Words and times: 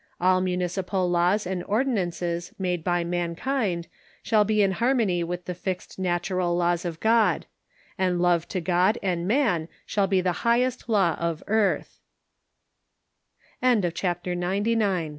All 0.19 0.41
municipal 0.41 1.07
laws 1.07 1.45
and 1.45 1.63
ordinances 1.65 2.53
made 2.57 2.83
by 2.83 3.03
mankind 3.03 3.87
shall 4.23 4.43
be 4.43 4.63
in 4.63 4.71
harmony 4.71 5.23
with 5.23 5.45
the 5.45 5.53
fixed 5.53 6.01
natu 6.01 6.37
ral 6.37 6.57
laws 6.57 6.85
of 6.85 6.99
God; 6.99 7.45
and 7.99 8.19
love 8.19 8.47
to 8.47 8.59
God 8.61 8.97
and 9.03 9.27
man 9.27 9.67
shall 9.85 10.07
be 10.07 10.19
the 10.19 10.41
highest 10.43 10.89
law 10.89 11.13
of 11.19 11.43